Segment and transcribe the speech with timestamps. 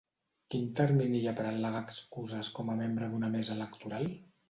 [0.55, 4.15] Quin termini hi ha per al·legar excuses com a membre d’una mesa electoral?